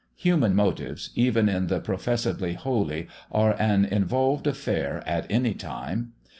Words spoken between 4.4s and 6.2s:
affair at any time.